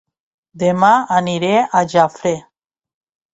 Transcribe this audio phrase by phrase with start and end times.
[0.61, 2.33] Dema aniré a Jafre